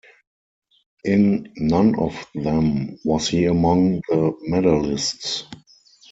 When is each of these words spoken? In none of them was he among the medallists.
In 1.03 1.53
none 1.57 1.93
of 1.99 2.25
them 2.33 2.97
was 3.05 3.27
he 3.27 3.45
among 3.45 4.01
the 4.09 4.33
medallists. 4.49 5.43